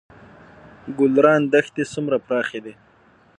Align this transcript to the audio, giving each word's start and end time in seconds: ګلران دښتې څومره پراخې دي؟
ګلران 0.97 1.41
دښتې 1.53 1.83
څومره 1.93 2.17
پراخې 2.25 2.59
دي؟ 2.65 2.73